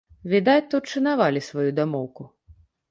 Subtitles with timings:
[0.31, 2.23] Відаць, тут шанавалі сваю дамоўку.